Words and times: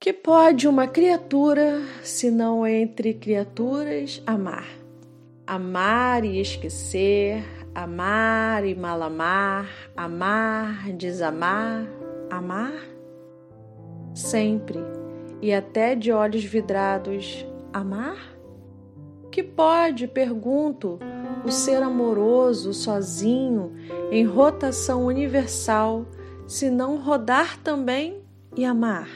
Que 0.00 0.14
pode 0.14 0.66
uma 0.66 0.86
criatura, 0.86 1.82
se 2.02 2.30
não 2.30 2.66
entre 2.66 3.12
criaturas, 3.12 4.22
amar? 4.26 4.66
Amar 5.46 6.24
e 6.24 6.40
esquecer, 6.40 7.44
amar 7.74 8.64
e 8.64 8.74
mal 8.74 9.02
amar, 9.02 9.68
amar, 9.94 10.90
desamar, 10.92 11.86
amar? 12.30 12.72
Sempre 14.14 14.78
e 15.42 15.52
até 15.52 15.94
de 15.94 16.10
olhos 16.10 16.44
vidrados, 16.44 17.46
amar? 17.70 18.16
Que 19.30 19.42
pode, 19.42 20.08
pergunto, 20.08 20.98
o 21.44 21.50
ser 21.50 21.82
amoroso 21.82 22.72
sozinho 22.72 23.74
em 24.10 24.24
rotação 24.24 25.04
universal, 25.04 26.06
se 26.46 26.70
não 26.70 26.96
rodar 26.96 27.58
também 27.62 28.22
e 28.56 28.64
amar? 28.64 29.06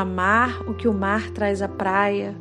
Amar 0.00 0.62
o 0.68 0.74
que 0.74 0.86
o 0.86 0.92
mar 0.92 1.30
traz 1.30 1.62
à 1.62 1.68
praia, 1.68 2.34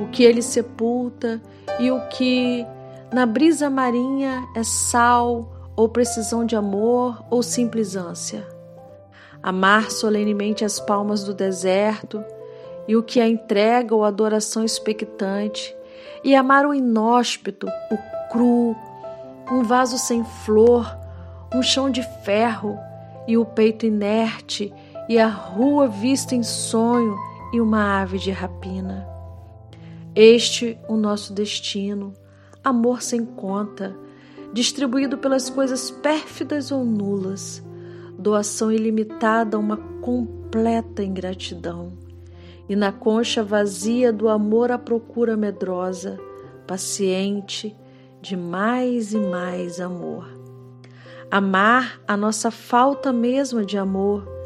o 0.00 0.08
que 0.08 0.22
ele 0.22 0.42
sepulta 0.42 1.40
e 1.78 1.90
o 1.90 2.00
que 2.08 2.66
na 3.12 3.26
brisa 3.26 3.70
marinha 3.70 4.46
é 4.54 4.62
sal 4.62 5.70
ou 5.74 5.88
precisão 5.88 6.44
de 6.44 6.54
amor 6.54 7.24
ou 7.30 7.42
simples 7.42 7.96
ânsia. 7.96 8.46
Amar 9.42 9.90
solenemente 9.90 10.64
as 10.64 10.78
palmas 10.78 11.24
do 11.24 11.32
deserto 11.32 12.22
e 12.86 12.94
o 12.96 13.02
que 13.02 13.20
a 13.20 13.28
entrega 13.28 13.94
ou 13.94 14.04
adoração 14.04 14.64
expectante, 14.64 15.74
e 16.22 16.34
amar 16.34 16.66
o 16.66 16.74
inóspito, 16.74 17.66
o 17.90 18.30
cru, 18.30 18.76
um 19.50 19.62
vaso 19.62 19.96
sem 19.96 20.24
flor, 20.24 20.86
um 21.54 21.62
chão 21.62 21.90
de 21.90 22.02
ferro 22.24 22.78
e 23.26 23.38
o 23.38 23.44
peito 23.44 23.86
inerte 23.86 24.72
e 25.10 25.18
a 25.18 25.26
rua 25.26 25.88
vista 25.88 26.36
em 26.36 26.42
sonho 26.44 27.18
e 27.52 27.60
uma 27.60 28.00
ave 28.00 28.16
de 28.16 28.30
rapina. 28.30 29.04
Este 30.14 30.78
o 30.88 30.96
nosso 30.96 31.32
destino, 31.32 32.14
amor 32.62 33.02
sem 33.02 33.24
conta, 33.24 33.92
distribuído 34.52 35.18
pelas 35.18 35.50
coisas 35.50 35.90
pérfidas 35.90 36.70
ou 36.70 36.84
nulas, 36.84 37.60
doação 38.16 38.70
ilimitada 38.70 39.56
a 39.56 39.60
uma 39.60 39.78
completa 40.00 41.02
ingratidão. 41.02 41.92
E 42.68 42.76
na 42.76 42.92
concha 42.92 43.42
vazia 43.42 44.12
do 44.12 44.28
amor 44.28 44.70
a 44.70 44.78
procura 44.78 45.36
medrosa, 45.36 46.20
paciente, 46.68 47.76
de 48.22 48.36
mais 48.36 49.12
e 49.12 49.18
mais 49.18 49.80
amor. 49.80 50.28
Amar 51.28 52.00
a 52.06 52.16
nossa 52.16 52.52
falta 52.52 53.12
mesma 53.12 53.64
de 53.64 53.76
amor 53.76 54.38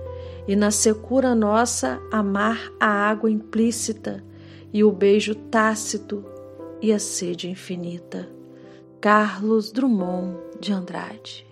e 0.46 0.54
na 0.54 0.70
secura 0.70 1.34
nossa 1.34 2.00
amar 2.10 2.70
a 2.78 2.86
água 2.86 3.30
implícita 3.30 4.24
e 4.72 4.84
o 4.84 4.92
beijo 4.92 5.34
tácito 5.34 6.24
e 6.80 6.92
a 6.92 6.98
sede 6.98 7.48
infinita. 7.48 8.28
Carlos 9.00 9.72
Drummond 9.72 10.36
de 10.60 10.72
Andrade 10.72 11.46